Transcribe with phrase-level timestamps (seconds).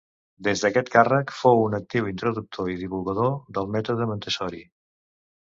[0.45, 4.65] Des d'aquest càrrec fou un actiu introductor i divulgador del mètode Montessori.